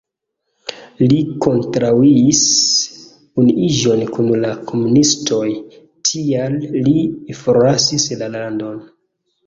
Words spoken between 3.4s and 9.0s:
unuiĝon kun la komunistoj, tial li forlasis la landon.